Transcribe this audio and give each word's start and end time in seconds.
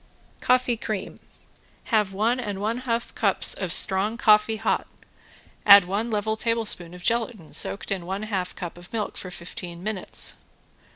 ~COFFEE 0.41 0.77
CREAM~ 0.77 1.19
Have 1.93 2.11
one 2.11 2.39
and 2.39 2.59
one 2.59 2.79
half 2.89 3.13
cups 3.13 3.53
of 3.53 3.71
strong 3.71 4.17
coffee 4.17 4.55
hot, 4.55 4.87
add 5.63 5.85
one 5.85 6.09
level 6.09 6.35
tablespoon 6.35 6.95
of 6.95 7.03
gelatin 7.03 7.53
soaked 7.53 7.91
in 7.91 8.07
one 8.07 8.23
half 8.23 8.55
cup 8.55 8.79
of 8.79 8.91
milk 8.91 9.15
for 9.15 9.29
fifteen 9.29 9.83
minutes. 9.83 10.37